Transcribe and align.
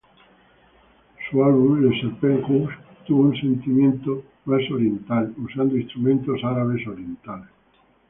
Su 1.29 1.43
álbum 1.43 1.79
Le 1.83 2.01
Serpent 2.01 2.41
Rouge 2.47 2.73
tuvo 3.05 3.21
un 3.25 3.35
sentimiento 3.39 4.23
más 4.45 4.61
oriental 4.71 5.31
usando 5.37 5.77
instrumentos 5.77 6.41
árabe 6.43 6.83
orientales. 6.87 7.49